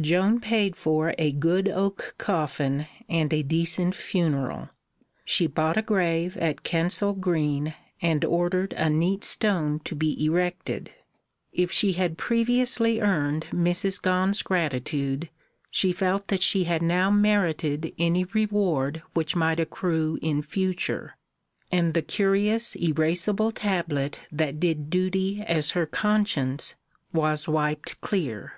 Joan 0.00 0.38
paid 0.38 0.76
for 0.76 1.12
a 1.18 1.32
good 1.32 1.68
oak 1.68 2.14
coffin 2.16 2.86
and 3.08 3.32
a 3.32 3.42
decent 3.42 3.96
funeral. 3.96 4.70
She 5.24 5.48
bought 5.48 5.76
a 5.76 5.82
grave 5.82 6.36
at 6.36 6.62
Kensal 6.62 7.14
Green 7.14 7.74
and 8.00 8.24
ordered 8.24 8.74
a 8.74 8.88
neat 8.88 9.24
stone 9.24 9.80
to 9.80 9.96
be 9.96 10.24
erected. 10.24 10.92
If 11.52 11.72
she 11.72 11.94
had 11.94 12.16
previously 12.16 13.00
earned 13.00 13.46
Mrs. 13.50 14.00
Gone's 14.00 14.40
gratitude, 14.42 15.28
she 15.68 15.90
felt 15.90 16.28
that 16.28 16.42
she 16.42 16.62
had 16.62 16.80
now 16.80 17.10
merited 17.10 17.92
any 17.98 18.22
reward 18.22 19.02
which 19.14 19.34
might 19.34 19.58
accrue 19.58 20.16
in 20.22 20.42
future, 20.42 21.16
and 21.72 21.92
the 21.92 22.02
curious, 22.02 22.76
erasible 22.76 23.50
tablet 23.50 24.20
that 24.30 24.60
did 24.60 24.90
duty 24.90 25.42
as 25.44 25.72
her 25.72 25.86
conscience 25.86 26.76
was 27.12 27.48
wiped 27.48 28.00
clear. 28.00 28.52